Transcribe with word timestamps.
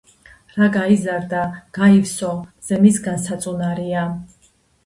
რა 0.53 0.69
გაიზარდა, 0.77 1.43
გაივსო, 1.79 2.31
მზე 2.65 2.81
მისგან 2.87 3.23
საწუნარია 3.29 4.09